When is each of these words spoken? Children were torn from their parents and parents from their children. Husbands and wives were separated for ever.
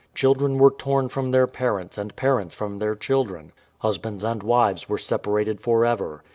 Children 0.15 0.57
were 0.57 0.71
torn 0.71 1.09
from 1.09 1.29
their 1.29 1.45
parents 1.45 1.95
and 1.95 2.15
parents 2.15 2.55
from 2.55 2.79
their 2.79 2.95
children. 2.95 3.51
Husbands 3.77 4.23
and 4.23 4.41
wives 4.41 4.89
were 4.89 4.97
separated 4.97 5.61
for 5.61 5.85
ever. 5.85 6.23